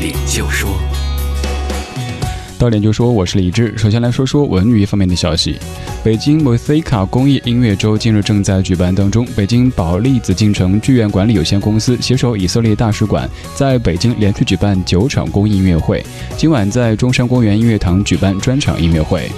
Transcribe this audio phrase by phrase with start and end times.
[0.00, 0.70] 点就说。
[2.58, 3.76] 到点就说，我是李志。
[3.76, 5.58] 首先来说说文娱方面的消息。
[6.02, 9.26] 北京 Mosaica 公益音乐周近日正在举办当中。
[9.36, 16.02] 北京保利紫禁城剧院管理有限公司携手以色列大使馆，在北京连续举办九场公益音乐会。
[16.38, 19.30] 今晚在中山公园音乐堂举办专场音乐会。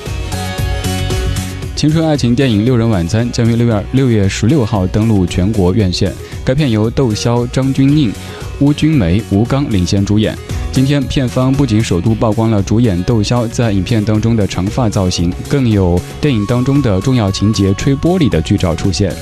[1.74, 6.12] 青春爱情电影《六人晚餐》将于六月六月十六号登陆全国院线。
[6.44, 8.12] 该片由窦骁、张钧甯、
[8.60, 10.36] 邬君梅、吴刚领衔主演。
[10.72, 19.14] 今天，片方不仅首度曝光了主演窦骁在影片当中的长发造型，更有电影当中的重要情节吹玻璃的剧照出现。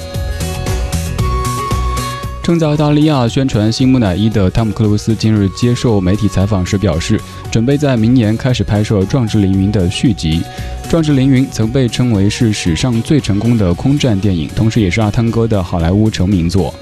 [2.41, 10.41] 正在澳大利亚宣传新木乃伊的汤姆·克鲁斯今日接受媒体采访时表示，准备在明年开始拍摄《壮志凌云》的续集。
[10.89, 16.72] 《壮志凌云》曾被称为是史上最成功的空战电影，同时也是阿汤哥的好莱坞成名作。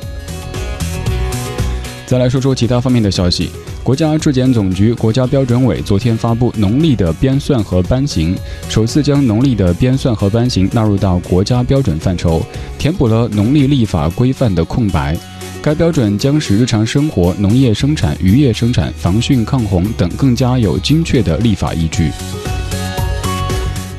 [2.04, 3.50] 再来说说其他方面的消息。
[3.88, 8.36] 国家质检总局、国家标准委昨天发布农历的编算和班型，
[8.68, 12.42] 首次将农历的编算和班型纳入到国家标准范畴，
[12.78, 15.16] 填补了农历立法规范的空白。
[15.62, 22.10] 该标准将使日常生活、农业生产、渔业生产、防汛抗洪等更加有精确的立法依据。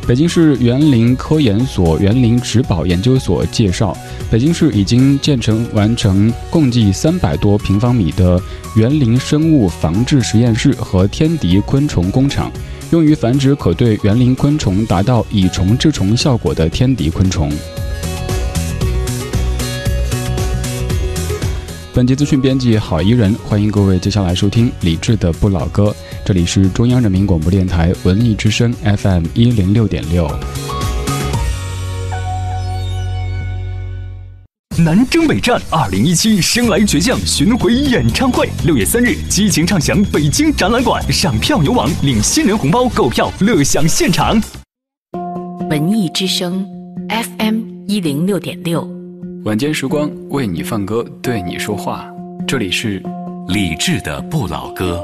[0.09, 3.95] 北京市园林科研所园林植保研究所介绍，
[4.31, 8.41] 北京市已经建成完成共计三百多平方米的
[8.75, 12.51] 园林生物防治实验室和天敌昆虫工厂，
[12.89, 17.51] 用于繁殖可对园林昆虫达到以虫治虫效果的天敌昆虫。
[21.93, 25.95] 本节资讯编辑郝怡人，欢迎各位接下来收听李志的不老歌。
[26.29, 30.29] 这里是中央人民广播电台文艺之声 FM 一零六点六。
[34.77, 44.39] 南征北战二零一七生来倔强巡回演唱会，六月三日激情唱响北京展览馆，上票牛网领新人红包，购票乐享现场。
[45.67, 46.63] 文艺之声
[47.39, 48.87] FM 一零六点六，
[49.45, 52.05] 晚间时光为你放歌，对你说话。
[52.47, 53.01] 这里是
[53.47, 55.03] 理智的不老歌。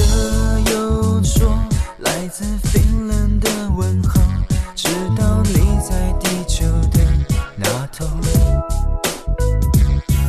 [0.00, 1.46] 的忧愁
[1.98, 4.20] 来自冰冷的问候，
[4.74, 7.00] 知道你在地球的
[7.56, 8.06] 那头，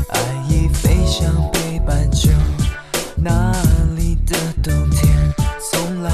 [0.10, 2.30] 爱已飞向北半球，
[3.16, 3.52] 那
[3.96, 5.34] 里的冬天
[5.72, 6.12] 从来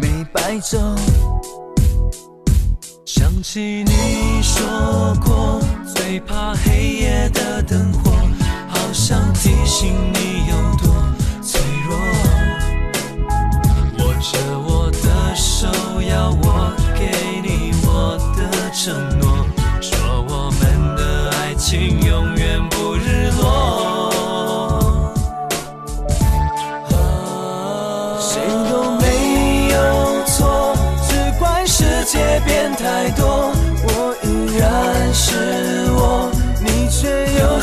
[0.00, 0.78] 没白走。
[3.04, 5.60] 想起你说过，
[5.94, 8.12] 最怕黑夜的灯火。
[8.68, 10.25] 好想提醒你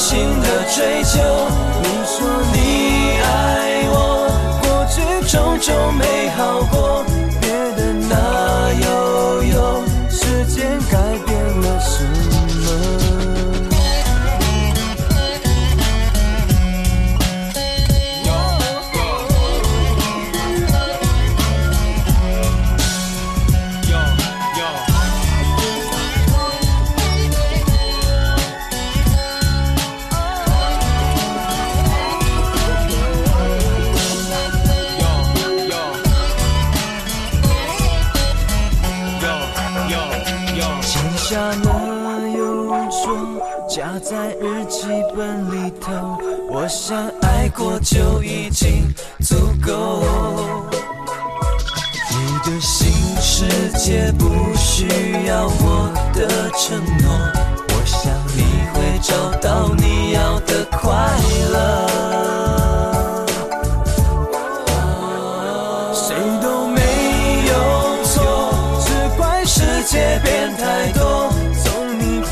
[0.03, 1.17] 有新的追求。
[1.81, 2.57] 你说你
[3.21, 3.95] 爱我，
[4.61, 7.05] 过去种种美好过，
[47.83, 49.35] 就已经足
[49.65, 50.03] 够。
[52.09, 52.15] 你
[52.45, 52.89] 的新
[53.21, 53.45] 世
[53.77, 54.25] 界不
[54.56, 54.88] 需
[55.27, 57.12] 要我的承诺，
[57.68, 58.41] 我想你
[58.74, 60.88] 会找到你要的快
[61.51, 61.57] 乐。
[65.94, 66.79] 谁都没
[67.47, 67.51] 有
[68.06, 68.15] 错，
[68.79, 68.88] 只
[69.18, 71.29] 怪世界变太多，
[71.63, 72.21] 从你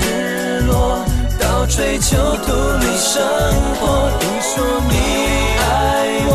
[0.00, 1.04] 日落
[1.38, 2.16] 到追求
[2.46, 3.22] 独立生
[3.80, 4.10] 活。
[4.52, 4.94] 说你
[5.60, 6.34] 爱我，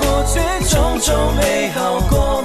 [0.00, 0.40] 过去
[0.70, 2.41] 种种美好过，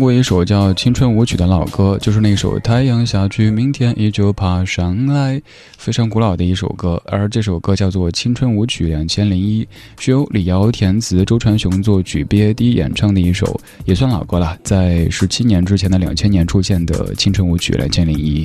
[0.00, 5.36] 过一首叫《青春舞曲》的老歌，就是那首《太阳下去，明天依旧爬上来》，
[5.76, 7.00] 非常古老的一首歌。
[7.04, 9.62] 而这首歌叫做《青春舞曲两千零一》，
[9.98, 14.56] 是由李瑶填词，周传雄作曲，B.A.D 演唱的一首，也算老歌了。
[14.64, 18.42] 在十七年之前的两千年出现的《青春舞曲两千零一》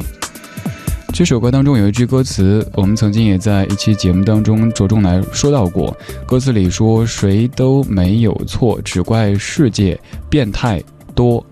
[1.14, 5.96] 这首歌当中有一句歌词，我们曾经也在一期节目当中着重来说到过。
[6.28, 9.98] 歌词里说：“谁都没有错，只怪世界
[10.30, 10.84] 变态。”
[11.16, 11.44] 多，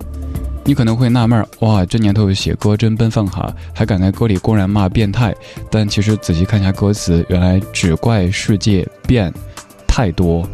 [0.66, 5.34] 你可能会纳闷哇，这年头写歌真奔放哈，还敢在歌里公然骂变态。
[5.72, 9.34] 但其实仔细看一下歌词，原来只怪世界变
[9.88, 10.48] 太多。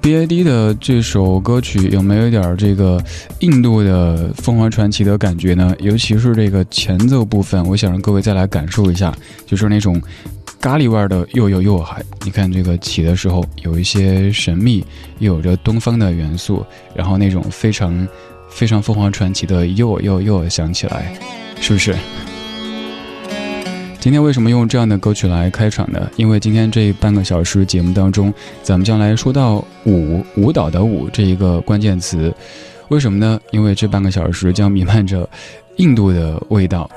[0.00, 3.00] B A D 的这首歌曲有没有点这个
[3.38, 5.72] 印度的凤凰传奇的感觉呢？
[5.78, 9.14] 尤其是这个前奏部分，我想让各位再来感受一下，
[9.46, 10.00] 就是那种。
[10.62, 14.84] 咖喱味的又又又还，你看这个起的时候有一些神秘，
[15.18, 18.06] 又有着东方的元素，然后那种非常
[18.48, 21.12] 非常凤凰传奇的又又又响起来，
[21.60, 21.96] 是不是？
[23.98, 26.08] 今天为什么用这样的歌曲来开场呢？
[26.14, 28.32] 因为今天这半个小时节目当中，
[28.62, 32.32] 咱们将来说到舞舞蹈的舞这一个关键词，
[32.86, 33.36] 为什么呢？
[33.50, 35.28] 因为这半个小时将弥漫着
[35.78, 36.88] 印度的味道。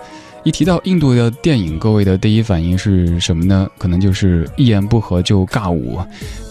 [0.45, 3.67] 一提到印度的电影，各位的第一反应是什么呢？
[3.79, 5.99] 可能就是一言不合就尬舞，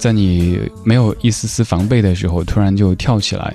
[0.01, 3.55] 在你没有一丝丝防备的时候，突然就跳起来。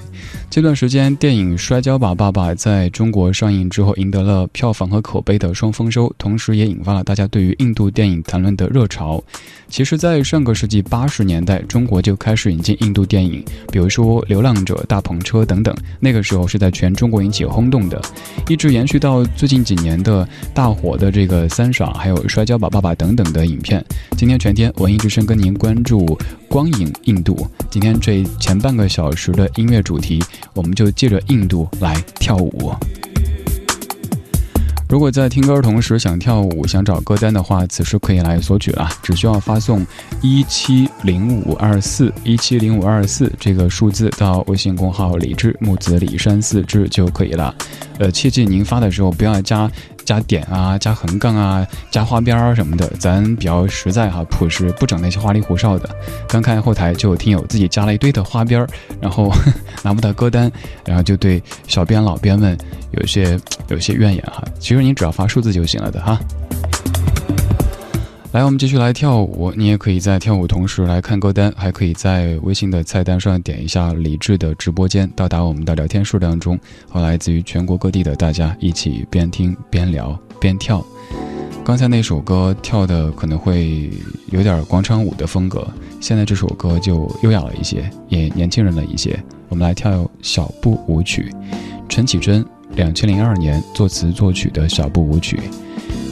[0.50, 9.22] 这段时间，电影《摔跤吧，爸爸》在中国上映之后，赢得了票房和口碑的双丰收，同时也引发了大家对于印度电影谈论的热潮。
[9.68, 18.02] 其实，在上个世纪八十年代，中国就开始引进印度电影，比如说《流浪者》《大篷车》等等，那个时候是在全中国引起轰动的，
[18.48, 23.84] 一直延续到最近几年的大火的这个《三爽》还有《摔跤吧，爸爸》等等的影片。
[24.18, 26.18] 今天全天文艺之声跟您关注
[26.48, 27.48] 光影印度。
[27.70, 30.24] 今天这前半个小时的音乐主题。
[30.54, 32.74] 我们就借着印度来跳舞。
[34.90, 39.86] 如果在听歌同时想跳舞、想找歌单的话，此时可以来索取了，只需要发送
[40.22, 47.54] 一七零五二四一七零五二四这个数字到微信公号“李志木子李山四志”就可以了。
[48.00, 49.72] 呃，切记您发的时候不要加。
[50.10, 55.88] 加点啊，加横杠啊，加花边儿什么的，咱比较实在哈，朴实，不整那些花里胡哨的。
[56.28, 58.68] 刚看后台就有听友自己加了一堆的花边儿，
[59.00, 59.32] 然后
[59.84, 60.52] 拿不到歌单，
[60.84, 62.58] 然后就对小编老编们
[62.90, 64.44] 有些有些怨言哈。
[64.60, 66.20] 其实你只要发数字就行了的哈。
[68.32, 69.52] 来，我们继续来跳舞。
[69.58, 76.58] 你也可以在跳舞同时来看歌单，还可以在微信的菜单上点一下李智的直播间，到达我们的聊天数当中，
[76.88, 80.86] 和来自于全国各地的大家一起边听边聊边跳。
[81.66, 83.90] 刚才那首歌跳的可能会
[84.30, 85.68] 有点广场舞的风格，
[86.00, 89.20] 现在这首歌就优雅了一些，也年轻人了一些。
[89.48, 91.34] 我们来跳小步舞曲，
[91.90, 92.46] 陈绮贞，
[92.76, 95.40] 两千零二年作词作曲的小步舞曲。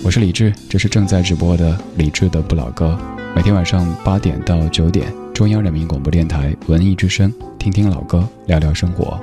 [0.08, 2.98] 我是李志，这是正在直播的李志的不老歌，
[3.36, 9.20] 每天晚上八点到九点，中央人民广播电台文艺之声，听听老歌，聊聊生活。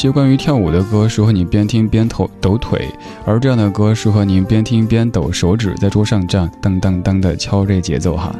[0.00, 2.88] 些关于跳舞的歌，适合你边听边抖抖腿，
[3.26, 8.34] 而这样的歌适合你边听边抖手指，在桌上这样噔噔噔的敲这节奏哈。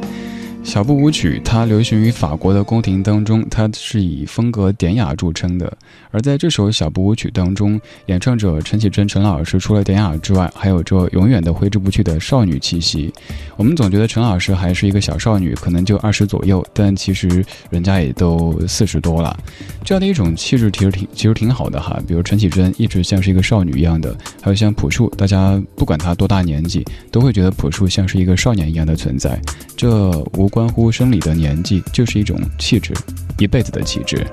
[0.63, 5.71] 小步舞曲，它流行于法国的宫廷当中，它是以风格典雅著称的。
[6.11, 13.13] 而在这首小步舞曲当中，演唱者陈绮贞陈老师除了典雅之外，还有着永远的挥之不去的少女气息。
[13.57, 19.37] 我们总觉得陈老师还是一个小少女，可能就二十左右，但其实人家也都四十多了。
[19.85, 22.01] 这样的一种气质其实挺其实挺好的哈。
[22.07, 29.41] 比如陈绮贞一直像是一个少女一样的，还有像朴树，大家不管他多大年纪，都会觉得朴树像是一个少年一样的存在。
[29.77, 32.95] 这无关乎生理的年纪，就是一种气质，
[33.39, 34.27] 一辈子的气质。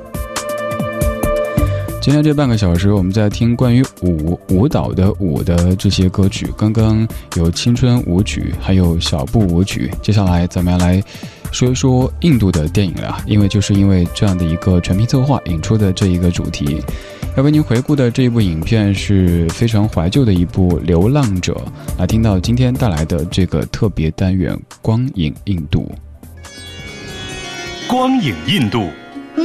[2.07, 6.49] 今天这半个小时，我们在听关于舞舞蹈的舞的这些歌曲。
[6.57, 9.91] 刚刚有青春舞曲，还有小步舞曲。
[10.01, 11.03] 接下来，咱们要来
[11.51, 16.81] 说一说印度的电影了，因为就是因为这样的一个全屏策划引出的这一个主题，
[17.35, 21.55] 要为您回顾的这一部影片是非常怀旧的一部《流浪者》。
[21.99, 25.91] 来听到今天带来的这个特别单元《光影印度》。
[27.91, 28.87] 光影印度，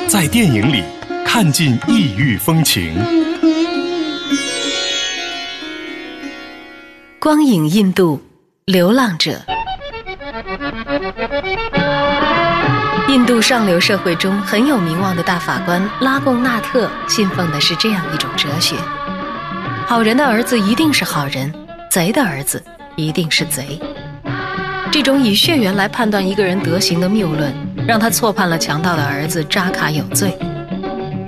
[0.07, 0.81] 在电影里
[1.35, 2.93] 看尽异域风情。
[7.19, 8.19] 光影印度，
[8.71, 9.31] 《流浪者》。
[13.09, 18.77] 印度上流社会中很有名望的大法官拉贡纳特信奉的是这样一种哲学：
[19.87, 21.51] 好人的儿子一定是好人，
[21.91, 22.63] 贼的儿子
[22.95, 23.81] 一定是贼。
[24.91, 27.55] 这种以血缘来判断一个人德行的谬论，
[27.89, 30.39] 让他错判了强盗的儿子扎卡有罪。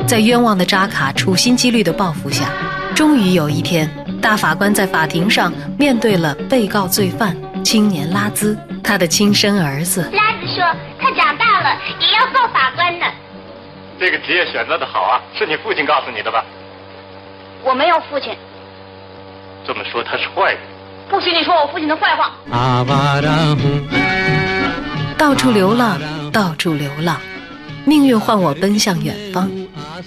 [0.07, 2.49] 在冤枉的扎卡处心积虑的报复下，
[2.95, 10.03] 终于有一天，大法官在法庭上面对了被告罪犯青年拉兹，他的亲生儿子。
[10.13, 10.65] 拉兹说。
[11.01, 13.07] 他长大了也要做法官的。
[14.01, 16.43] 这个职业选择的好啊，是你父亲告诉你的吧？
[17.63, 18.35] 我没有父亲。
[19.67, 20.61] 这么说他是坏人。
[21.11, 22.33] 不许你说我父亲的坏话。
[25.19, 26.01] 到处流浪，
[26.33, 27.21] 到处流浪，
[27.87, 29.51] 命运唤我奔向远方，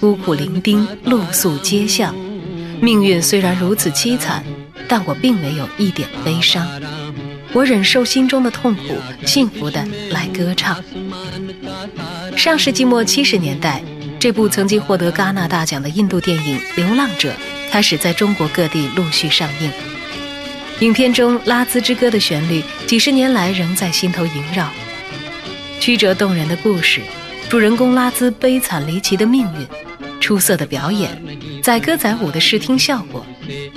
[0.00, 2.14] 孤苦伶仃，露宿街巷。
[2.80, 4.44] 命运虽然如此凄惨，
[4.88, 6.66] 但我并没有一点悲伤。
[7.52, 10.82] 我忍受心中的痛苦，幸福的来歌唱。
[12.36, 13.82] 上世纪末七十年代，
[14.18, 17.30] 这部曾经获得戛纳大奖的印度电影《流浪者》
[17.70, 19.70] 开始在中国各地陆续上映。
[20.80, 24.68] 影片中《拉兹之歌》的旋律，几十年来仍在心头萦绕。
[25.80, 27.00] 曲折动人的故事，
[27.48, 29.66] 主人公拉兹悲惨离奇的命运，
[30.20, 31.10] 出色的表演，
[31.62, 33.24] 载歌载舞的视听效果。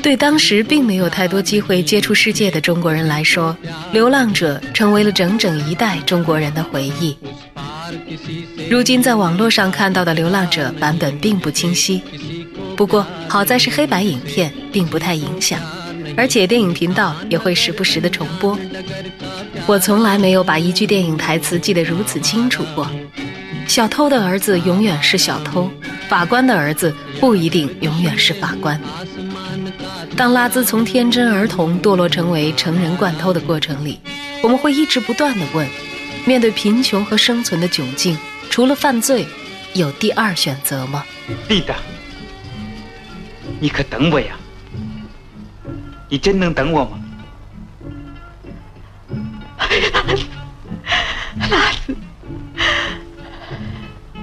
[0.03, 3.55] 对当时并没有太多机会接触世界的中国人来说，
[3.93, 7.17] 《流浪者》成为了整整一代中国人的回忆。
[8.69, 12.01] 如今在网络上看到的《流浪者》版本并不清晰，
[12.75, 15.61] 不过好在是黑白影片，并不太影响，
[16.17, 18.59] 而且电影频道也会时不时的重播。
[19.67, 22.89] 我从来没有把一句电影台词记得如此清楚过：
[23.71, 25.71] 小偷的儿子永远是小偷，
[26.09, 28.77] 法官的儿子不一定永远是法官。
[30.17, 33.97] 当拉兹从天真儿童堕落成为成人惯偷的过程里，
[34.43, 35.65] 我们会一直不断的问：
[36.25, 38.17] 面对贫穷和生存的窘境，
[38.49, 39.25] 除了犯罪，
[39.71, 41.05] 有第二选择吗？
[41.47, 41.77] 丽达，
[43.61, 44.35] 你可等我呀？
[46.09, 46.99] 你真能等我吗？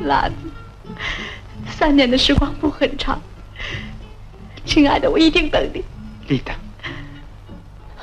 [0.04, 0.34] 拉兹，
[1.70, 3.20] 三年的时光不很长。
[4.64, 5.82] 亲爱的，我一定等你。
[6.28, 6.54] 丽达，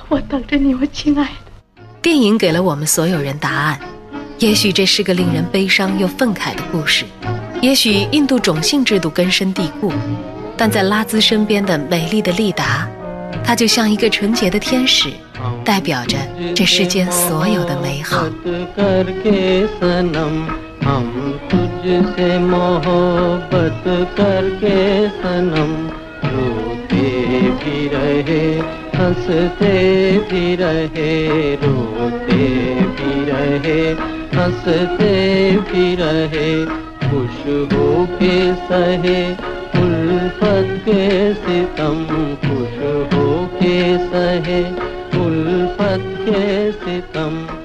[0.08, 1.82] 我等着你，我亲爱的。
[2.02, 3.80] 电影给了我们所有人答案。
[4.40, 7.06] 也许这是个令人悲伤又愤慨的故事，
[7.62, 9.94] 也许印度种姓制度根深蒂固，
[10.58, 12.88] 但在拉兹身边的美丽的丽达，
[13.44, 15.10] 她就像一个纯洁的天使，
[15.64, 16.18] 代表着
[16.54, 18.26] 这世间所有的美好。
[27.56, 28.60] भी रहे,
[28.96, 29.74] हँसते
[30.18, 33.92] भी रहे, रोते भी रहे,
[34.40, 36.66] हँसते भी रहे
[37.10, 37.40] खुश
[37.74, 39.32] हो के सहे,
[39.82, 42.78] उल्फत के सितम खुश
[43.14, 44.64] हो के सहे,
[45.26, 47.65] उल्फत के सितम।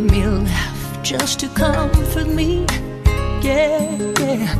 [0.00, 2.66] Me laugh just to comfort me.
[3.42, 4.54] Yeah, yeah.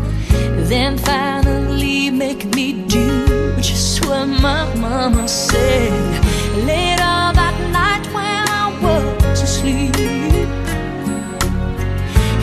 [0.71, 6.25] Then finally make me do just what my mama said.
[6.71, 9.97] Later that night when I was asleep,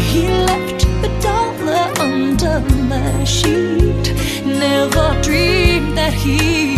[0.10, 2.60] he left a dollar under
[2.94, 4.06] my sheet.
[4.46, 6.78] Never dreamed that he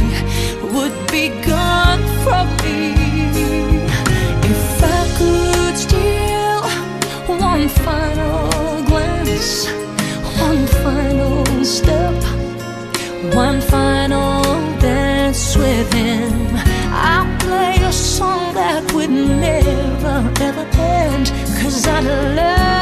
[0.73, 2.68] would be gone from me.
[10.47, 12.13] One final step,
[13.33, 14.43] one final
[14.79, 16.31] dance with him,
[16.91, 21.27] I'll play a song that would never ever end.
[21.59, 22.78] Cause love, love,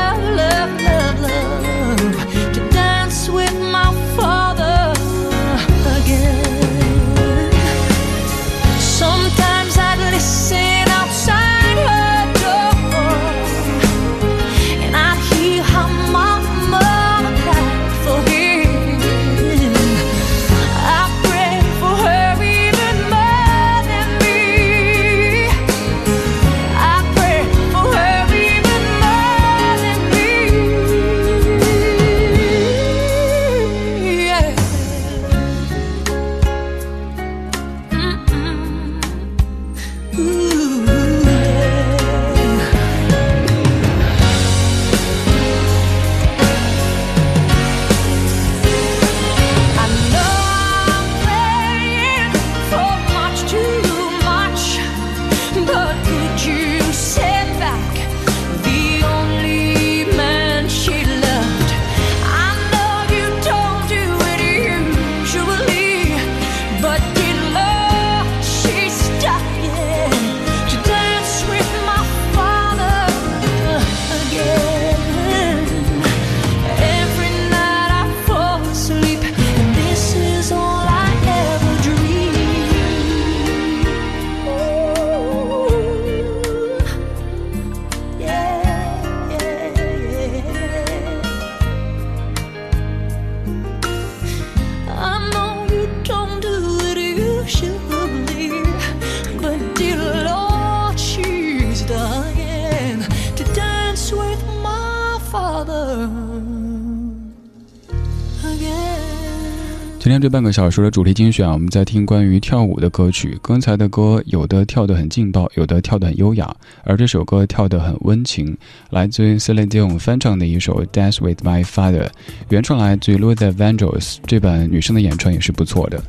[110.19, 113.38] 这半个小时的主题精选，我们在听关于跳舞的歌曲。
[113.41, 118.58] 刚才的歌有的跳得很劲爆，有的跳得很优雅，而这首歌跳得很温情，
[118.89, 122.06] 来自于 Celine Dion 翻唱的一首《Dance with My Father》，
[122.49, 126.01] 原创来自于 Luther Vandross，这版女生的演唱也是不错的，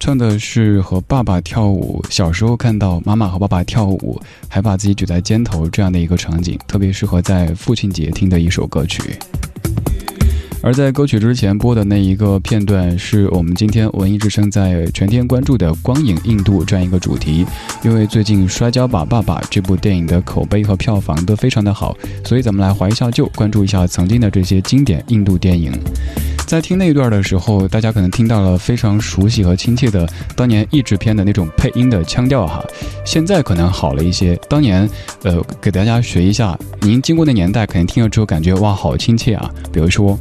[0.00, 9.16] 唱的是和爸爸跳舞，小时候看到妈妈和爸爸跳舞，还把自己举在肩头这样的一个场景，特别适合在父亲节听的一首歌曲。
[10.64, 17.44] 而在歌曲之前播的那一个片段，是我们今天文艺之声在全天关注的光影印度这样一个主题。
[17.82, 25.72] 因为最近《摔跤吧，爸爸》这部电影的口碑和票房都非常的好，所以咱们来怀一下旧，关注一下曾经的这些经典印度电影。
[26.46, 32.64] 在听那一段的时候，大家可能听到了非常熟悉和亲切的当年译制片的那种配音的腔调哈。
[33.04, 34.88] 现在可能好了一些，当年，
[35.24, 39.50] 呃，给大家学一下，您经过那年代，肯定听了之后感觉哇，好亲切啊。
[39.72, 40.16] 比如说。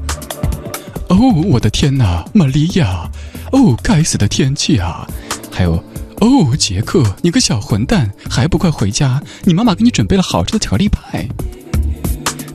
[1.12, 3.12] 哦，我的天哪，玛利亚！
[3.52, 5.06] 哦，该死的天气啊！
[5.52, 5.74] 还有，
[6.22, 9.22] 哦，杰克，你个小混蛋，还不快回家？
[9.44, 11.28] 你妈妈给你准备了好吃的巧克力派。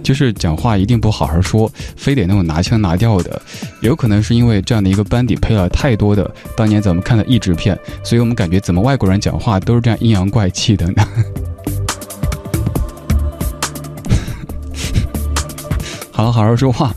[0.03, 3.43] 就是讲话一定不好好说，非得那种拿腔拿调的，
[3.83, 11.05] 有可能是因为这样的一个班底配了太多的当年咱们看的译制片，所以我们感觉怎么外国人讲话都是这样阴阳怪气的呢？
[16.11, 16.95] 好好好好说话。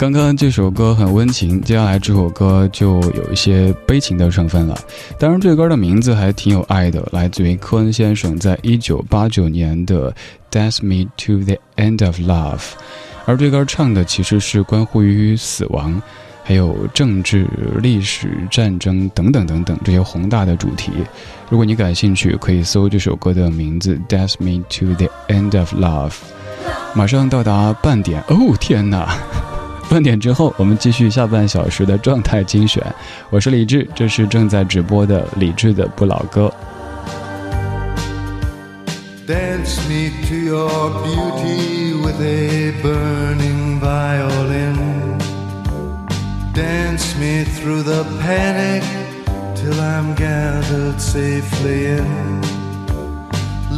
[0.00, 4.74] 刚刚这首歌很温情，接下来这首歌就有一些悲情的成分了。
[5.18, 10.10] 当然，这歌的名字还挺有爱的，来自于科恩先生在一九八九年的
[10.50, 12.56] 《Dance Me to the End of Love》，
[13.26, 16.00] 而这歌唱的其实是关乎于死亡，
[16.42, 17.46] 还有政治、
[17.82, 20.90] 历史、战争等等等等这些宏大的主题。
[21.50, 26.08] 如果你感兴趣，可以搜这首歌的名字《Dance Me to the End of Love》。
[26.94, 29.14] 马上到达半点，哦天哪！
[29.90, 32.80] 半点之后，我们继续下半小时的状态精选。
[33.28, 36.48] 我是李志，这是正在直播的李志的不老歌。
[39.26, 45.18] Dance me to your beauty with a burning violin.
[46.54, 48.84] Dance me through the panic
[49.56, 52.59] till I'm gathered safely in.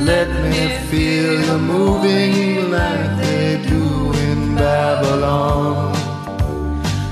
[0.00, 5.94] Let me feel you moving like they do in Babylon.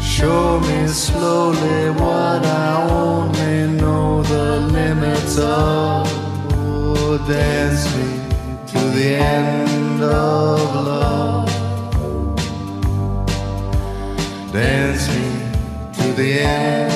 [0.02, 6.06] Show me slowly what I only know the limits of.
[6.52, 8.10] Oh, dance me
[8.68, 11.48] to the end of love.
[14.52, 15.24] Dance me
[15.94, 16.93] to the end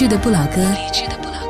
[0.00, 0.62] 智的不老歌，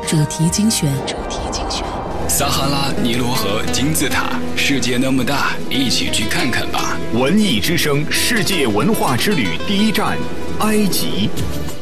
[0.05, 0.91] 主题精选。
[1.07, 1.85] 主题精选
[2.27, 6.97] 撒哈拉、尼罗河、金字塔，世界那么大，一起去看看吧！
[7.13, 10.17] 文艺之声世界文化之旅第一站，
[10.59, 11.29] 埃及。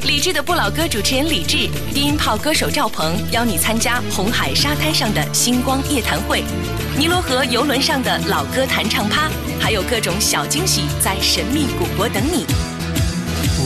[0.03, 6.43] 理智的不老歌主持人李志，低音炮歌手赵鹏邀你参加红海沙滩上的星光夜谈会，
[6.99, 9.27] 尼罗河游轮上的老歌弹唱趴，
[9.59, 12.45] 还有各种小惊喜在神秘古国等你。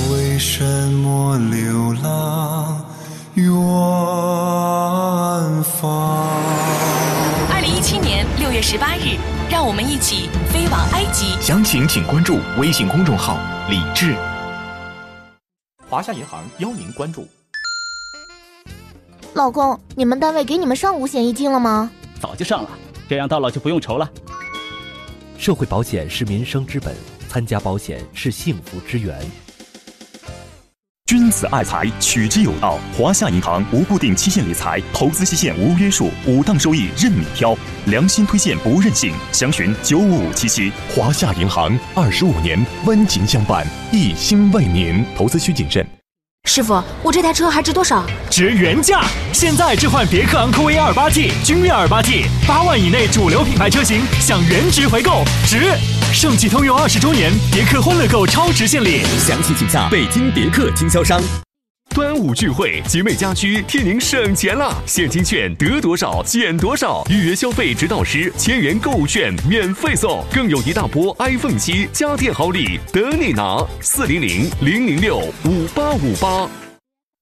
[0.09, 2.82] 为什么流浪
[3.35, 3.45] 远
[5.63, 5.89] 方？
[7.51, 9.17] 二零一七年六月十八日，
[9.49, 11.35] 让我们一起飞往埃及。
[11.41, 13.39] 详情请关注微信公众号
[13.71, 14.15] “李志”。
[15.89, 17.27] 华夏银行邀您关注。
[19.33, 21.89] 老公，你们单位给你们上五险一金了吗？
[22.19, 22.69] 早就上了，
[23.09, 24.07] 这样到老就不用愁了。
[25.39, 26.95] 社会保险是民生之本，
[27.27, 29.19] 参加保险是幸福之源。
[31.05, 32.79] 君子爱财，取之有道。
[32.97, 39.13] 华夏银行无固定期限理财，投资期限无约束，五档收益任你挑，良心推荐不任性。
[39.33, 40.71] 详询九五五七七。
[40.95, 45.05] 华夏银行二十五年温情相伴，一心为您。
[45.15, 45.85] 投资需谨慎。
[46.45, 48.05] 师傅，我这台车还值多少？
[48.29, 49.01] 值原价！
[49.33, 55.59] 现在置换别克昂科威二八 T、君越二八 T，八万以内主流品牌车型享原值回购，值！
[56.13, 61.19] 盛气通用二十周年，别克欢乐购超值献礼，详情请洽北京别克经销商。
[61.89, 73.57] 端午聚会，集美家居替您省钱了，现金券得多少减多少，预约消费直到时，千元购物券免费送，更有一大波 iPhone 七家电好礼等你拿。
[73.81, 76.47] 四零零零零六五八五八。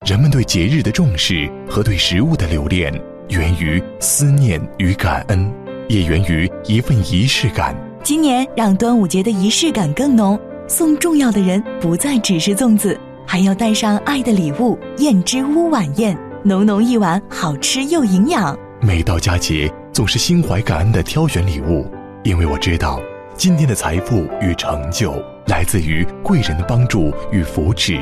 [0.06, 2.94] 人们对节日的重视和对食物的留恋，
[3.30, 5.50] 源于思念与感恩，
[5.88, 7.74] 也源于一份仪式感。
[8.04, 13.00] 今年让端午节的仪式感更浓，送重要的人不再只是粽子。
[13.28, 18.58] 还要带上爱的礼物——燕之屋晚宴，浓浓一碗，好吃又营养。
[18.82, 21.86] 每到佳节，总是心怀感恩的挑选礼物，
[22.24, 23.00] 因为我知道，
[23.36, 25.14] 今天的财富与成就
[25.46, 28.00] 来自于贵人的帮助与扶持。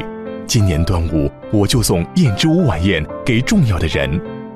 [0.47, 4.09] 今年端午，我就送燕之屋晚宴给重要的人，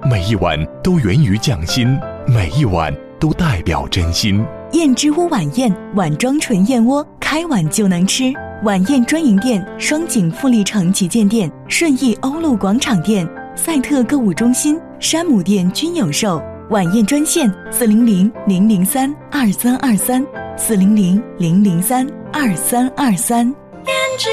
[0.09, 4.43] 每一碗都源于匠心，每一碗都代表真心。
[4.73, 8.33] 燕之屋晚宴，碗装纯燕窝，开碗就能吃。
[8.63, 16.41] 晚宴专营店：双井富力城旗舰店、顺义欧陆广场店、赛特购物中心、山姆店均有售。
[16.71, 20.25] 晚宴专线：四零零零零三二三二三，
[20.57, 23.47] 四零零零零三二三二三。
[23.85, 24.29] 胭脂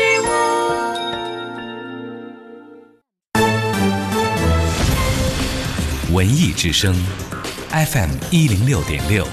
[6.08, 6.94] 屋，文艺之声
[7.68, 9.26] ，FM 一零六点六，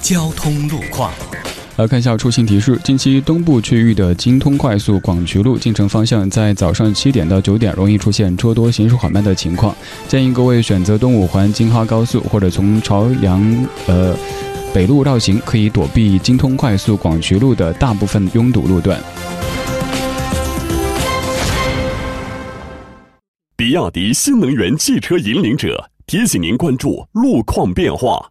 [0.00, 1.12] 交通路况。
[1.76, 9.74] 来看一下出行提示：近期东部区域的京通快速广渠路进城方向，在早上七点到九点容易出现车多、行驶缓慢的情况，
[10.06, 14.14] 建议各位选择东五环京哈高速或者从朝阳呃
[14.74, 19.00] 北路绕行，可以躲避京通快速广渠路的大部分拥堵路段。
[23.56, 28.30] 比亚迪新能源汽车引领者提醒您关注路况变化。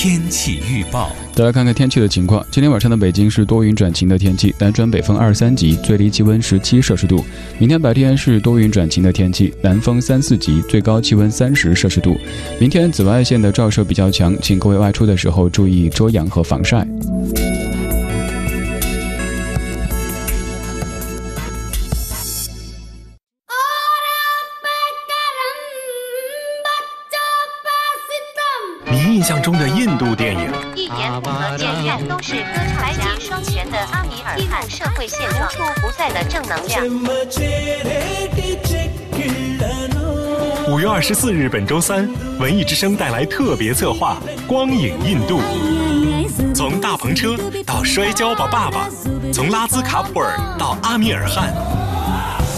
[0.00, 2.46] 天气预报，再来看看天气的情况。
[2.52, 7.24] 今天晚上的北京是多云转晴的天气，南转北风二三级，最低气温十七摄氏度。
[7.58, 12.16] 明天白天是多云转晴的天气，南风三四级，最高气温三十摄氏度。
[12.60, 16.86] 明天紫外线的照射比较强，请各位外出的时候注意遮阳和防晒。
[36.12, 36.84] 的正能量。
[40.70, 45.40] 五月二十四日，本周三，文艺之声带来特别策划《光影印度》，
[46.54, 48.90] 从大篷车到摔跤吧爸爸，
[49.32, 51.54] 从拉兹卡普尔到阿米尔汗，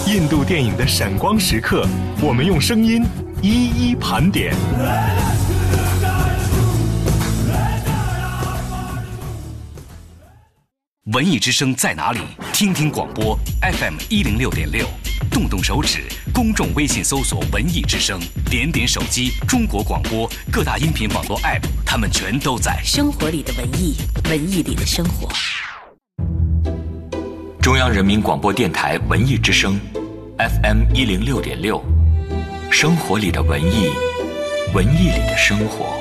[0.06, 1.86] 印度电影的闪光时刻，
[2.20, 3.04] 我们用声音
[3.40, 4.54] 一一盘点。
[11.12, 12.20] 文艺之声在哪里？
[12.52, 14.86] 听听广播 FM 一零六点六，
[15.28, 22.80] 动动手指，公众微信搜索“文艺之声”，点点手机，中国广播各大音频网络 App，他们全都在。
[22.84, 23.96] 生活里的文艺，
[24.28, 25.28] 文艺里的生活。
[27.60, 29.80] 中央人民广播电台文艺之声
[30.38, 31.84] ，FM 一零六点六，
[32.70, 33.90] 生活里的文艺，
[34.72, 36.00] 文艺里的生活。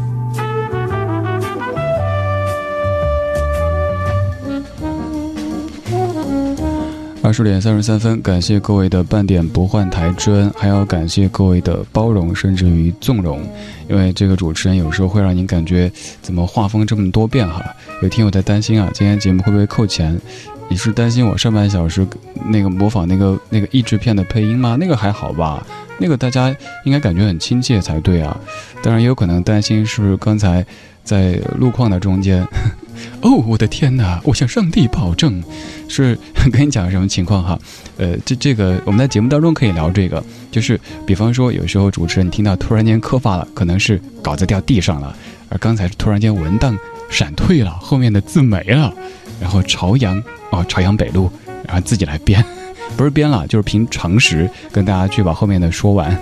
[7.23, 13.39] 二十点三十三分，感谢各位的半点不换台之恩，还要感谢各位的包容，甚至于纵容。
[13.87, 17.63] 因为这个主持人有时候会让您感觉怎么画风这么多变哈。
[18.01, 20.19] 有听友在担心啊，今天节目会不会扣钱？
[20.67, 22.05] 你是担心我上半小时
[22.47, 24.75] 那个模仿那个那个译制片的配音吗？
[24.79, 25.65] 那个还好吧，
[25.99, 26.53] 那个大家
[26.85, 28.35] 应该感觉很亲切才对啊。
[28.81, 30.65] 当然也有可能担心是不是刚才
[31.03, 32.45] 在路况的中间。
[33.21, 34.19] 哦，我的天哪！
[34.23, 35.41] 我向上帝保证，
[35.87, 36.17] 是
[36.51, 37.57] 跟你讲什么情况哈？
[37.97, 45.15] 呃，这这个我们在节目当中可以聊这个，就是比方说有时候主持人听到突然间磕发了，可能是稿子掉地上了，
[45.49, 46.77] 而刚才突然间文档
[47.09, 48.93] 闪退了，后面的字没了，
[49.39, 51.31] 然后朝阳哦，朝阳北路，
[51.65, 52.43] 然后自己来编，
[52.95, 56.15] 不是编了，就是凭常识跟大家去把后面的说完。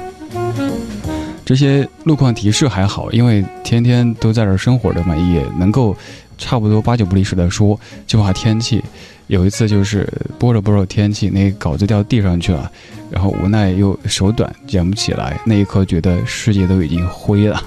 [1.50, 5.98] 这些路况提示还好，因为天天都在这儿生活的嘛，也能够。
[6.38, 8.82] 差不多八九不离十的说，就怕天气。
[9.28, 10.08] 有一次就是
[10.38, 12.72] 播着播着天气，那稿子掉地上去了，
[13.10, 17.62] 然后无奈又手短捡不起来，那一刻觉得世界都已经灰了。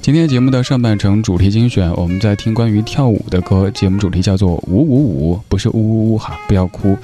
[0.00, 6.96] 今天节目的上半程主题精选，我们在听关于跳舞的歌，节目主题叫做“五五五”，不是呜呜呜哈，不要哭。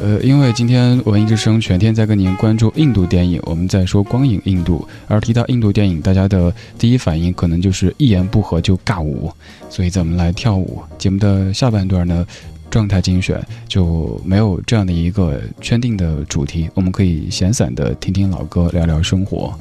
[0.00, 9.28] 呃，因为今天文艺之声全天在跟您关注印度电影，我们在说光影印度，而提到印度电影，大家的第一反应可能就是一言不合就尬舞，
[9.68, 10.80] 所以咱们来跳舞。
[10.98, 12.24] 节目的下半段呢，
[12.70, 19.52] 状态精选就没有这样的一个圈定的主题，我们可以闲散的听听老歌，聊聊生活。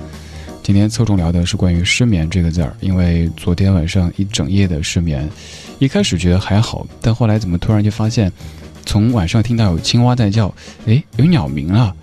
[0.62, 5.28] 今天侧重聊的是关于失眠这个字儿，因为昨天晚上一整夜的失眠，
[5.80, 8.32] 一开始觉得还好，但后来怎么突然就发现。
[8.88, 10.52] 从晚上听到有青蛙在叫，
[10.86, 11.94] 哎，有鸟鸣了，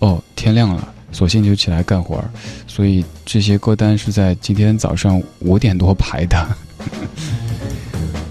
[0.00, 2.28] 哦，天亮了，索性就起来干活儿。
[2.66, 6.56] 所以这些歌单是在今天早上五点多排的。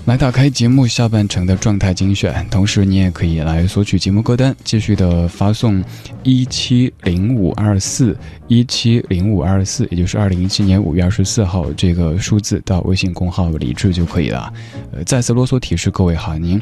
[0.05, 5.81] 来打开节目下半程的状态精选，同时你也可以来索取节目歌单，继续的发送
[6.23, 14.51] 一七零五二四一七零五二四，也就是二零一七年五月二十四号这个数字到微信公号李智就可以了。
[14.91, 16.59] 呃，再次啰嗦提示各位哈，您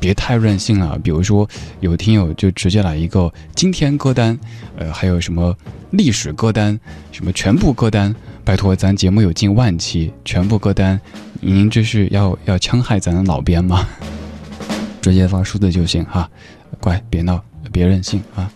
[0.00, 0.98] 别太任性了。
[0.98, 4.36] 比如说有听友就直接来一个今天歌单，
[4.76, 5.56] 呃，还有什么
[5.92, 6.78] 历史歌单，
[7.12, 8.14] 什么全部歌单。
[8.42, 11.00] 拜托，咱节目有近万期，全部歌单，
[11.42, 13.86] 您这是要要戕害咱的老编吗？
[15.00, 16.30] 直接发数字就行哈，
[16.78, 18.50] 乖，别闹，别任性啊！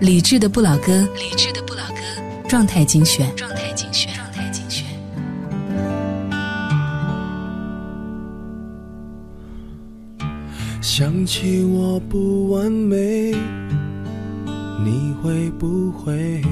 [0.00, 2.00] 理智的不老歌，理智的不老歌，
[2.48, 4.84] 状态精选，状态精选，状态精选。
[10.80, 13.32] 想起我不完美，
[14.84, 16.42] 你会不会？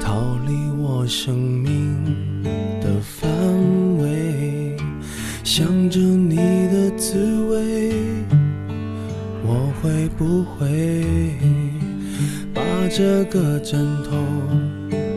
[0.00, 0.14] 逃
[0.46, 2.44] 离我生命
[3.34, 4.76] 安慰，
[5.42, 7.18] 想着你的滋
[7.50, 7.92] 味，
[9.44, 11.34] 我会不会
[12.54, 14.16] 把这个枕头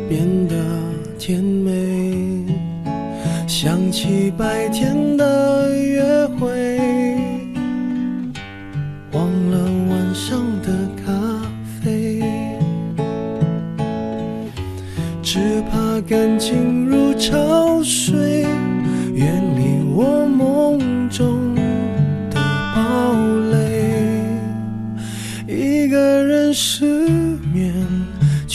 [0.09, 0.55] 变得
[1.19, 2.45] 甜美？
[3.47, 6.49] 想起白天的约会，
[9.11, 9.57] 忘了
[9.89, 10.67] 晚上的
[11.05, 11.11] 咖
[11.81, 12.21] 啡。
[15.23, 18.06] 只怕感情如潮水，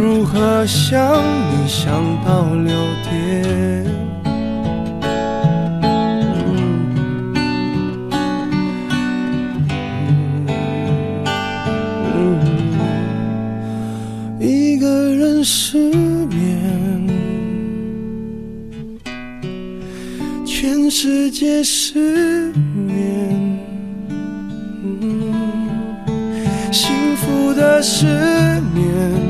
[0.00, 1.92] 如何想你想
[2.24, 2.72] 到六
[3.04, 3.84] 点？
[14.40, 15.76] 一个人失
[16.28, 17.06] 眠，
[20.46, 20.90] 全。
[20.90, 23.58] 世界失眠，
[26.72, 28.06] 幸福的失
[28.74, 29.29] 眠，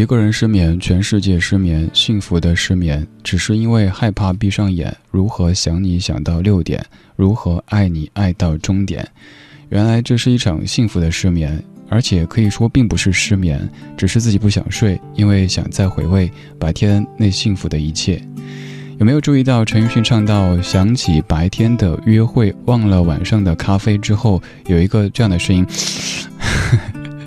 [0.00, 4.96] 一个人失眠，全世界失眠，幸福的失眠，只是因为害怕闭上眼。
[5.10, 6.82] 如何想你想到六点？
[7.16, 9.06] 如何爱你爱到终点？
[9.68, 18.22] 原来这是一场幸福的失眠，而且可以说并不是失眠，只是自己不想睡，因为想再回味白天那幸福的一切。
[18.98, 25.66] 有没有注意到陈奕迅唱到想起白天的约会，忘了晚上的咖啡之后，有一个这样的声音，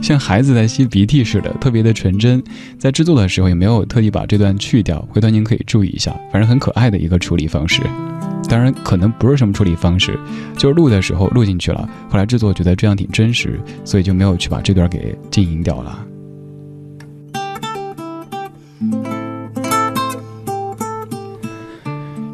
[0.03, 2.43] 像孩子在吸鼻涕似的，特别的纯真。
[2.77, 7.81] 在制作的时候也没有特地把这段去掉，回头您可以注意一下，反正很可爱的一个处理方式。
[8.49, 10.19] 当然可能不是什么处理方式，
[10.57, 16.05] 就是录的时候录进去了，后来制作觉得这样挺真实，所以就没有去把这段给静音掉了。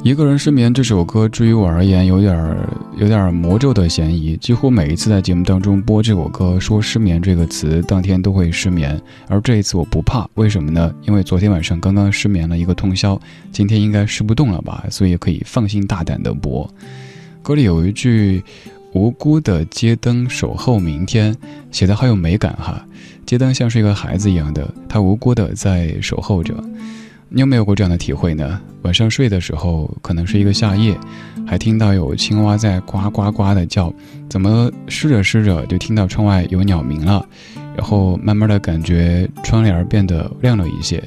[0.09, 4.35] 一个人失眠这首歌，至于我而言，有点儿有点儿魔咒的嫌疑。
[4.37, 8.99] 几乎每一次在节目当中播这首歌，说失眠这个词，当天都会失眠。
[9.27, 10.91] 而这一次我不怕，为什么呢？
[11.03, 16.67] 因为昨天晚上刚刚失眠了一个通宵，今天应该失不动了吧，所以可以放心大胆的播。
[17.43, 18.43] 歌里有一句
[18.95, 21.37] “无辜的街灯守候明天”，
[21.69, 22.83] 写的好有美感哈。
[23.27, 26.55] 街灯像是一个孩子一样的，他无辜的在守候着。
[27.31, 28.59] 你有没有过这样的体会呢？
[28.81, 30.97] 晚上睡的时候，可能是一个夏夜，
[31.45, 33.93] 还听到有青蛙在呱呱呱的叫，
[34.27, 37.23] 怎么湿着湿着就听到窗外有鸟鸣了，
[37.77, 41.03] 然后慢慢的感觉窗帘变得亮了一些，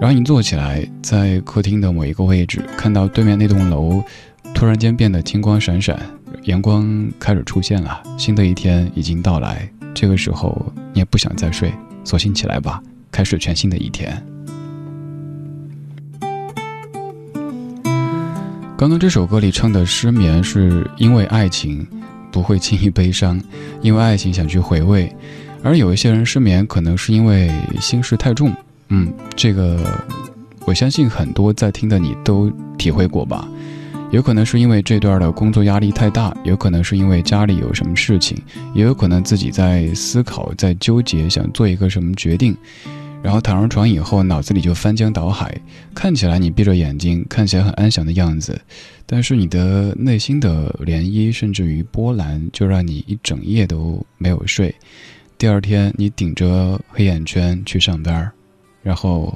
[0.00, 4.02] 然后你坐起来，在客厅的某一个位置，看到对面那栋楼
[4.54, 5.96] 突然间变得金光闪闪，
[6.44, 10.60] 阳光开始出现了，新的一天已经到来，这个时候
[10.92, 12.82] 你也不想再睡，索性起来吧，
[13.12, 14.20] 开始全新的一天。
[18.76, 21.86] 刚刚这首歌里唱的失眠，是因为爱情
[22.32, 23.40] 不会轻易悲伤，
[23.82, 25.08] 因为爱情想去回味；
[25.62, 27.48] 而有一些人失眠，可能是因为
[27.80, 28.52] 心事太重。
[28.88, 29.80] 嗯，这个
[30.66, 33.48] 我相信很多在听的你都体会过吧。
[34.10, 38.36] 有可能是因为这段的工作压力太大，有可能是因为家里有什么事情，
[38.74, 42.54] 也有可能自己在思考、在纠结，想做一个什么决定。
[43.24, 45.58] 然后躺上床以后，脑子里就翻江倒海。
[45.94, 48.60] 看起来你闭着眼睛，看起来很安详的样子，
[49.06, 54.74] 但是你的内心的涟漪甚至于波澜，就让你一整夜都没有睡。
[55.38, 58.30] 第二天，你顶着黑眼圈去上班，
[58.82, 59.34] 然后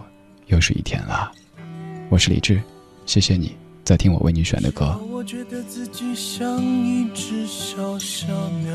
[0.48, 1.32] 又是一天了。
[2.10, 2.60] 我是李志，
[3.06, 5.00] 谢谢你在听我为你选的歌。
[5.10, 8.72] 我觉得自己像一只小小鸟，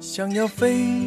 [0.00, 1.06] 想要飞。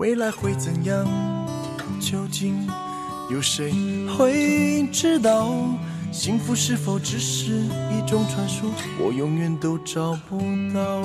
[0.00, 1.06] 未来会怎样？
[2.00, 2.66] 究竟
[3.28, 3.70] 有谁
[4.16, 5.52] 会知道？
[6.10, 8.70] 幸福是否只是一种传说？
[8.98, 10.40] 我永远都找不
[10.72, 11.02] 到。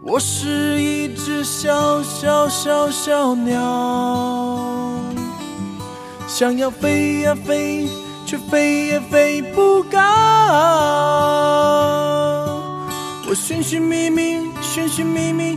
[0.00, 4.98] 我是一只小小小小鸟，
[6.26, 7.88] 想要飞呀飞，
[8.26, 10.00] 却飞也飞不高。
[13.28, 15.56] 我寻寻觅觅，寻寻觅觅。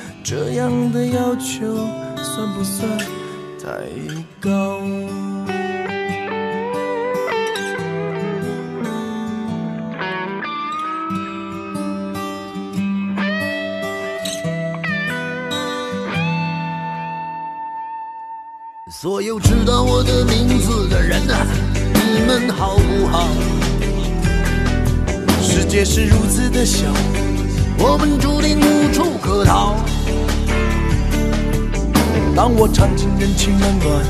[0.23, 1.65] 这样的要求
[2.15, 2.87] 算不算
[3.61, 3.67] 太
[4.39, 4.79] 高？
[18.89, 21.45] 所有知道我的名字的人啊，
[21.95, 23.27] 你们好不好？
[25.41, 26.87] 世界是如此的小，
[27.79, 29.75] 我们注定无处可逃。
[32.35, 34.05] 当我尝尽人情冷暖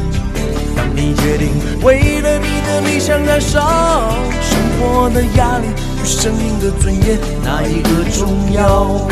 [0.75, 1.49] 当你决定
[1.83, 5.67] 为了你的理想燃烧生活的压力
[6.01, 9.07] 与生命的尊严哪一个重要？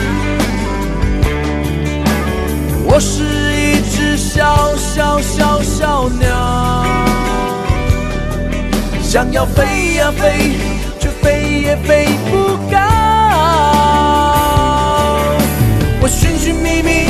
[2.86, 3.24] 我是
[3.56, 6.86] 一只小小小小鸟
[9.02, 10.56] 想要飞呀飞
[11.00, 12.78] 却飞也飞不高。
[16.02, 17.10] 我寻寻觅觅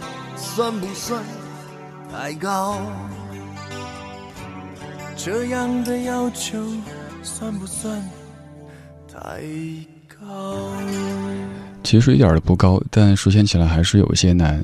[0.53, 1.23] 算不算
[2.11, 2.81] 太高？
[5.15, 6.61] 这样的要求
[7.23, 8.03] 算不算
[9.07, 9.41] 太
[10.09, 10.67] 高？
[11.85, 14.61] 其实一点都不高，但实现起来还是有些难。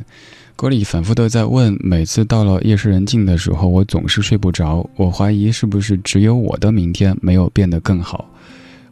[0.57, 4.85] 歌里反复的在问，每次到了夜深人静的时候，我总是睡不着。
[4.97, 8.29] 我怀疑是不是只有我的明天没有变得更好？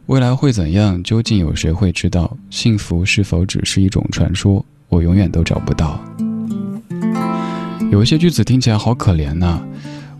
[0.06, 1.02] 未来会怎样？
[1.02, 2.34] 究竟有谁会知道？
[2.48, 4.64] 幸福是否只是一种传说？
[4.88, 6.00] 我永远都找不到。
[7.90, 9.60] 有一些句子听起来好可怜呐、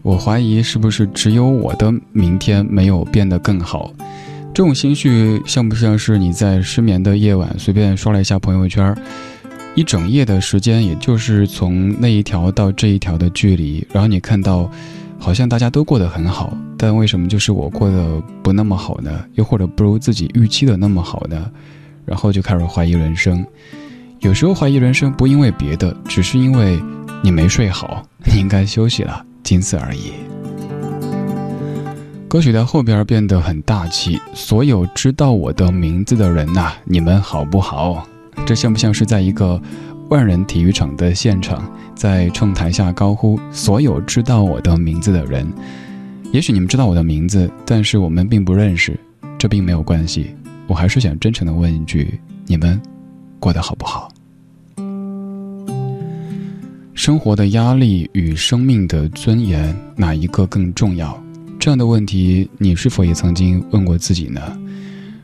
[0.03, 3.93] 我怀疑是不是只有我的明天没有变得更好？
[4.55, 8.97] 这种心绪像不像是你在失眠的夜晚随便刷了一下朋友圈，
[9.75, 14.71] 一整夜的时间，也就是从那一条到这一条的距离，然后你看到，
[15.19, 19.25] 好像大家都过得很好，但为什么就是我过得不那么好呢？
[19.35, 21.51] 又或者不如自己预期的那么好呢？
[22.07, 23.45] 然后就开始怀疑人生。
[24.27, 26.83] 有时候怀疑人生不因为别的，只是因为
[27.23, 30.15] 你没睡好， 你应该休息了，仅此而已。
[32.27, 38.05] 歌曲在后边变得很大气，所有知道我的名字的人呐、你们好不好？
[38.45, 39.63] 这像不像是在一个
[40.09, 41.65] 万人体育场的现场，
[41.95, 45.47] 在冲台下高呼“所有知道我的名字的人”？
[46.35, 48.99] 也许你们知道我的名字，但是我们并不认识，
[49.39, 50.35] 这并没有关系。
[50.67, 52.83] 我还是想真诚的问一句：你们
[53.39, 54.09] 过得好不好？
[56.97, 61.23] 生活的压力与生命的尊严，哪一个更重要？
[61.59, 64.41] 这样的问题，你是否也曾经问过自己呢？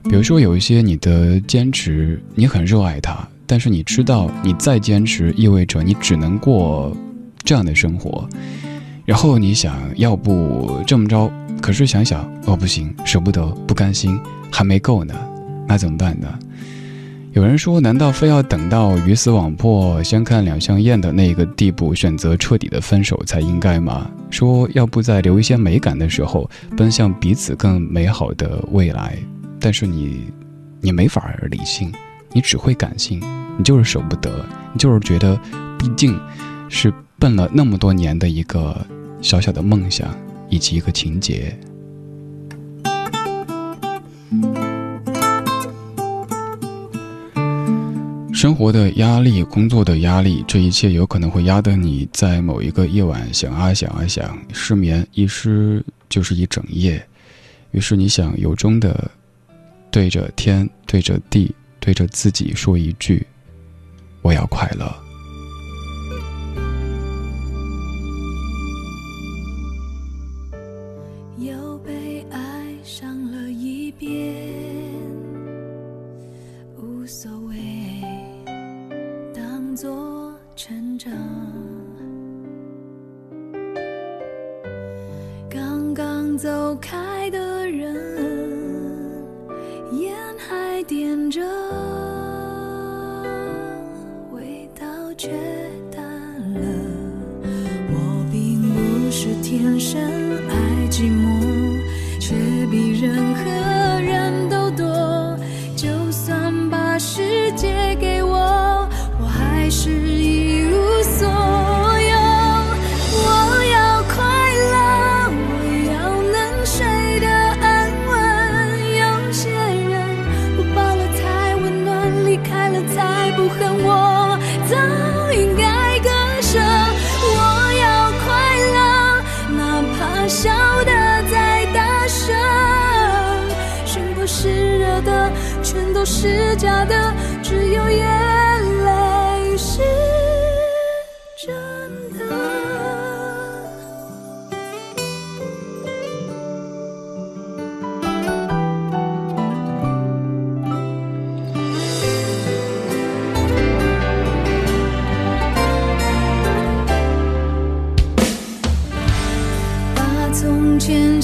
[0.04, 6.94] 比如说，有一些你的坚持，你很热爱它，但是你知道，你再坚持意味着你只能过
[7.42, 8.28] 这样的生活。
[9.06, 14.20] 然后你想要不这么着，可是想想哦不行，舍不得，不甘心，
[14.50, 15.14] 还没够呢，
[15.66, 16.38] 那怎么办呢？
[17.32, 24.10] 有人说，难道非要等到鱼死网破、相看两相厌的那个地步，选择彻底的分手才应该吗？
[24.30, 29.16] 说要不在留一些美感的时候，奔向彼此更美好的未来。
[29.58, 30.26] 但是你，
[30.82, 31.90] 你没法理性，
[32.32, 33.18] 你只会感性，
[33.56, 35.34] 你就是舍不得，你就是觉得，
[35.78, 36.20] 毕竟，
[36.68, 38.76] 是奔了那么多年的一个
[39.22, 40.14] 小小的梦想
[40.50, 41.58] 以及一个情节。
[48.42, 57.00] 生活的压力、工作的压力，这一切有可能会压得你在某一个夜晚想啊想啊想，失眠一失就是一整夜。
[57.70, 59.08] 于是你想由衷的
[59.92, 63.24] 对着天、对着地、对着自己说一句
[64.22, 64.92] ：“我要快乐。”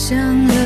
[0.08, 0.57] 想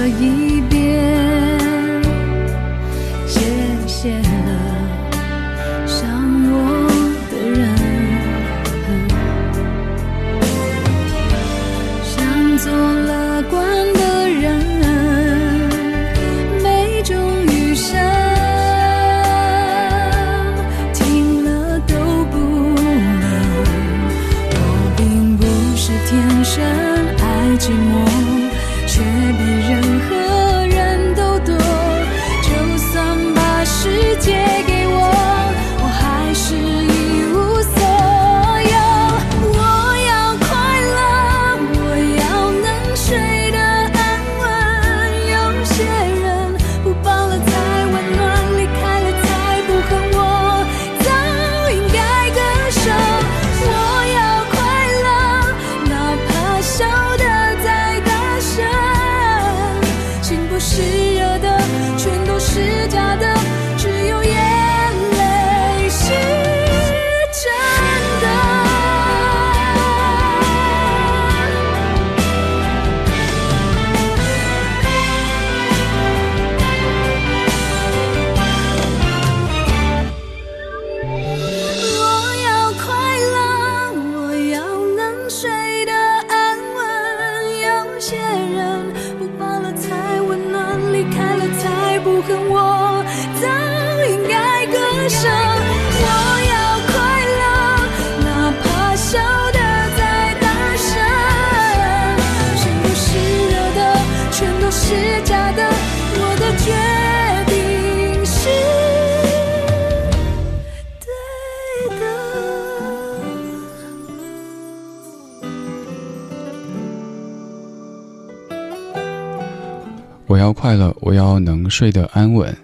[121.12, 122.54] 要能睡得安稳，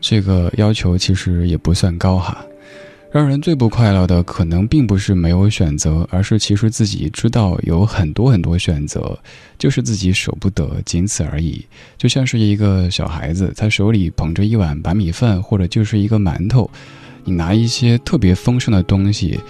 [0.00, 2.44] 这个要求其实也不算高哈。
[3.10, 9.18] 让人最不快乐的，可能并不是没有选择，而是其实自己知道有很多很多选择，
[9.56, 11.64] 就是自己舍不得，仅此而已。
[11.96, 16.70] 就像是一个小孩子，他手里捧着一碗白米饭，或者就是一个馒头，
[17.24, 19.40] 你拿一些特别丰盛的东西，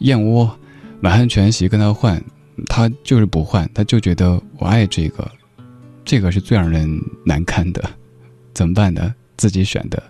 [0.00, 0.54] 燕窝、
[1.00, 2.22] 满汉全席跟他换，
[2.66, 5.26] 他就是不换，他就觉得我爱这个，
[6.08, 6.90] 这个是最让人
[7.22, 7.84] 难堪的，
[8.54, 9.14] 怎么办呢？
[9.36, 10.02] 自己选的，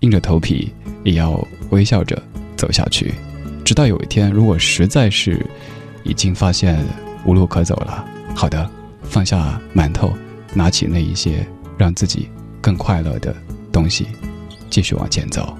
[0.00, 0.70] 硬着头皮
[1.04, 2.22] 也要微笑着
[2.54, 3.14] 走下去，
[3.64, 5.42] 直到有一天，如果实在是
[6.04, 6.84] 已经发现
[7.24, 8.04] 无路可走了，
[8.34, 8.70] 好的，
[9.04, 10.12] 放下馒头，
[10.52, 11.46] 拿起那一些
[11.78, 12.28] 让自己
[12.60, 13.34] 更快乐的
[13.72, 14.06] 东西，
[14.68, 15.56] 继续往前走。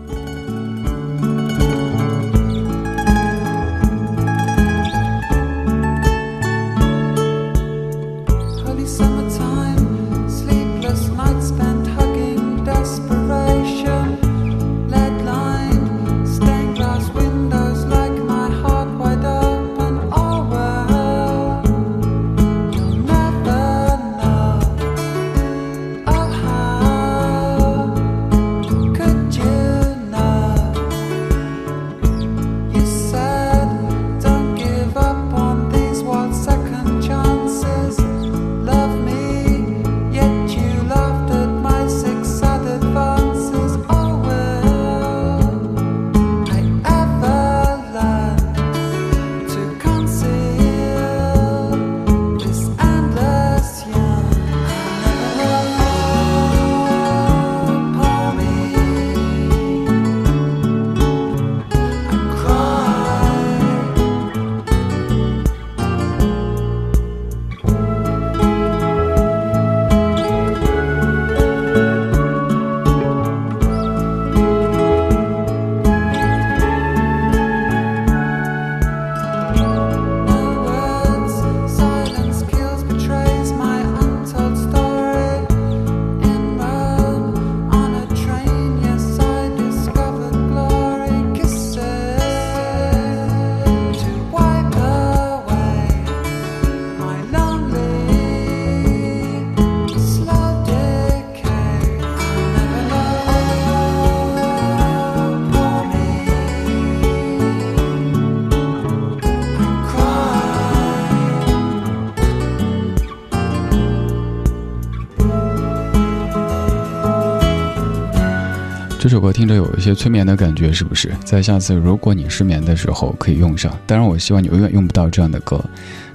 [119.56, 121.12] 有一些催眠的感觉，是不是？
[121.24, 123.76] 在下次如果你失眠的时候可以用上。
[123.86, 125.62] 当然，我希望你永远用不到这样的歌。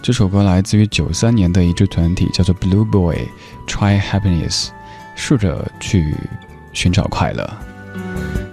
[0.02, 4.70] 这首歌来自于九三年的一支团体，叫做 Blue Boy，Try Happiness，
[5.16, 6.16] 试着去
[6.74, 7.50] 寻找快乐。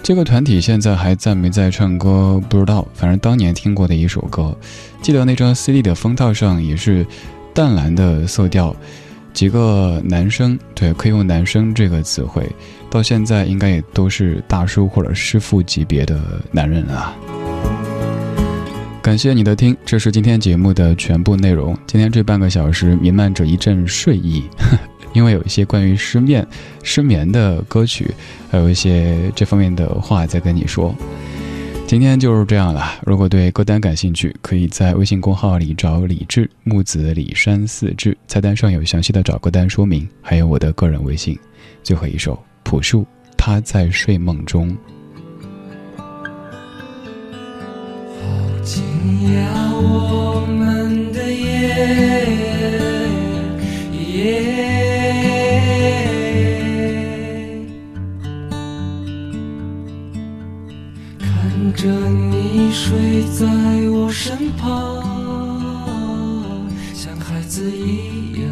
[0.02, 2.86] 这个团体现在还在没在唱歌，不知道。
[2.94, 4.56] 反正当年听过的一首歌，
[5.02, 7.06] 记得那张 CD 的封套上也是
[7.52, 8.74] 淡蓝的色调，
[9.38, 12.44] 几个男生，对，可以用“男生”这个词汇，
[12.90, 16.20] 到现在应该也都是大叔或者师傅级别的
[16.50, 17.14] 男人啊。
[19.00, 21.72] 感谢你的听，这是今天节目的全部内容。
[21.86, 24.42] 今天这半个小时弥漫着一阵睡意，
[25.14, 26.44] 因为有一些关于失眠、
[26.82, 28.12] 失眠的歌曲，
[28.50, 30.92] 还有一些这方面的话在跟你说。
[31.88, 33.00] 今天就是这样了。
[33.06, 41.38] 如果对歌单感兴趣，可以在微信公号里找李志木子李山四志，菜单上有详细的找歌单说明，还有我的个人微信。
[41.82, 43.06] 最后一首朴树，
[43.38, 44.68] 他在睡梦中。
[48.62, 48.84] 紧
[49.32, 52.28] 咬我们的夜，
[54.12, 54.47] 夜
[62.68, 63.46] 你睡在
[63.88, 65.02] 我身旁，
[66.92, 68.44] 像孩子一样。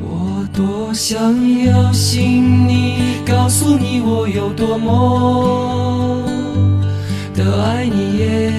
[0.00, 1.18] 我多想
[1.64, 6.22] 要信你，告诉你我有多么
[7.34, 8.52] 的爱你耶。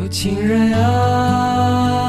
[0.00, 2.07] 有情人啊，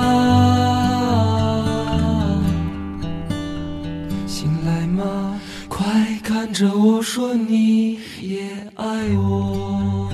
[6.60, 8.42] 着我说你也
[8.76, 8.86] 爱
[9.16, 10.10] 我。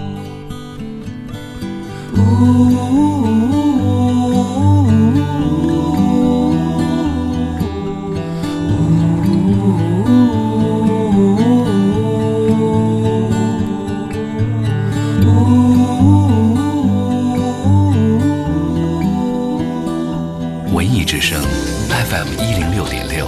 [20.72, 21.42] 文艺之声
[21.90, 23.28] FM 一零六点六，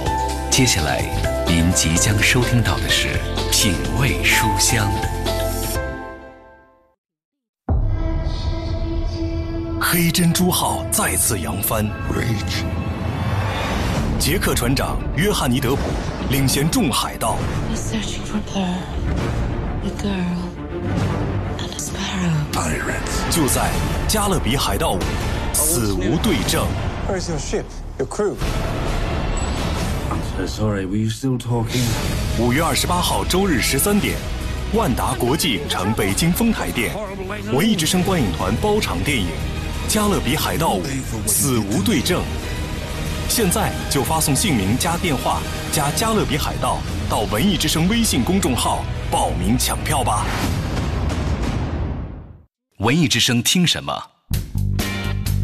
[0.52, 1.17] 接下来
[1.80, 3.06] 即将收听到的是
[3.52, 4.90] 《品味书香》。
[9.80, 11.88] 黑珍珠号再次扬帆。
[14.18, 15.82] 杰克船长约翰尼·德普
[16.30, 17.36] 领衔众海盗，
[23.30, 23.70] 就在
[24.12, 24.98] 《加勒比海盗五：
[25.52, 26.66] 死无对证》。
[27.08, 27.62] Where's your ship?
[28.00, 28.34] Your crew?
[30.10, 31.82] I'm so sorry, were you still talking?
[32.38, 34.16] 五月二十八号周日十三点，
[34.72, 36.94] 万达国际影城北京丰台店，
[37.52, 39.26] 文艺之声观影团包场电影
[39.92, 40.82] 《加勒比海盗五：
[41.26, 42.22] 死无对证》。
[43.28, 46.78] 现在就发送姓名加电话加加勒比海盗
[47.10, 50.24] 到文艺之声微信公众号报名抢票吧。
[52.78, 53.92] 文艺之声听什么？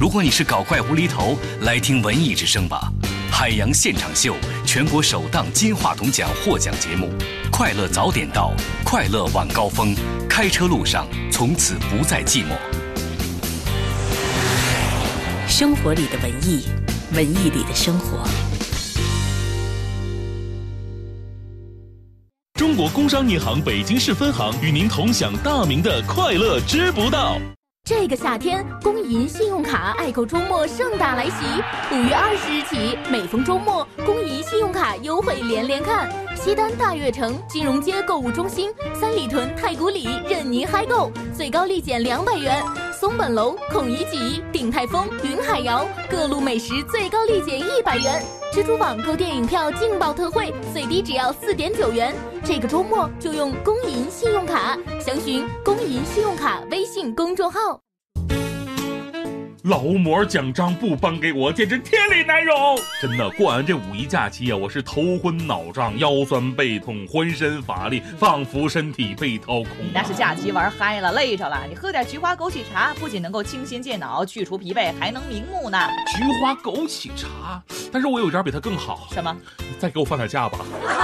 [0.01, 2.91] 如果你是搞怪无厘头，来听文艺之声吧。
[3.31, 4.37] 海洋现场秀，
[4.75, 7.09] 全国首档金话筒奖获奖节目，
[7.49, 8.53] 快乐早点到，
[8.85, 9.95] 快乐晚高峰，
[10.29, 12.57] 开车路上从此不再寂寞。
[15.47, 16.64] 生活里的文艺，
[17.12, 18.27] 文艺里的生活。
[22.55, 27.39] 中国工商银行北京市分行与您同享大明的快乐知不道。
[27.87, 31.45] 这个夏天，工银信用卡爱购周末盛大来袭！
[31.93, 36.11] 五月二十日起，每逢周末，工银信用卡优惠连连看。
[36.45, 42.63] 西单大悦城、金融街购物中心、三里屯太古里任您嗨购，最高立减两百元。
[42.93, 48.23] 松本楼、孔乙己、鼎泰丰、云海肴各路美食最高立减一百元。
[48.53, 52.15] 蜘蛛网购电影票劲爆特惠，最低只要四点九元。
[52.45, 57.81] 这个周末就用工银信用卡，详询工银信用卡微信公众号。
[59.65, 62.55] 劳模奖章不颁给我，简直天理难容！
[63.01, 69.91] 真的，过完这五一假期啊，我是头昏脑胀、腰酸背痛、浑身乏力，仿佛身体被掏空、啊。
[69.95, 71.62] 那是假期玩嗨了，累着了。
[71.67, 75.79] 你喝点菊花枸杞茶，不仅能够清心健脑、去除疲惫，还能明目呢。
[76.15, 79.09] 菊花枸杞茶，但是我有一招比它更好。
[79.12, 79.35] 什么？
[79.61, 80.59] 你再给我放点假吧。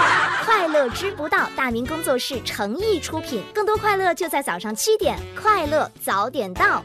[0.45, 6.85] 快乐知不道，大明工作室诚意出品，更多快乐就在早上七点，快乐早点到。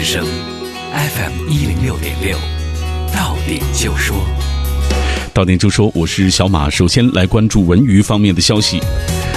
[0.00, 0.26] 之声
[0.94, 2.34] ，FM 一零六点六，
[3.14, 4.16] 到点就说。
[5.34, 6.70] 到点就说，我是小马。
[6.70, 8.80] 首先来关注文娱方面的消息。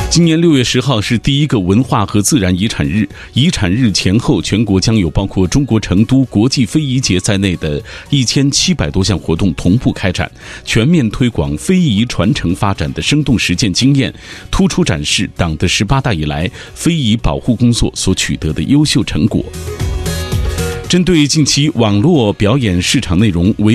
[0.10, 10.32] 今年六月十号是第一个文化和自然遗产日，遗产日前后，全国将有包括中国成都国际非遗节在内的一千七百多项活动同步开展，
[10.64, 14.14] 全面推广非遗传承发展的生动实践经验，
[14.50, 19.44] 突出展示党的十八大以来非遗保护工作所取得的优秀成果。
[20.94, 23.72] 针对近期网络表演市场内容违